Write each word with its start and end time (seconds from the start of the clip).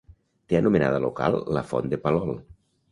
Té 0.53 0.57
anomenada 0.59 1.03
local 1.05 1.39
la 1.59 1.67
font 1.75 1.95
de 1.95 2.03
Palol. 2.07 2.39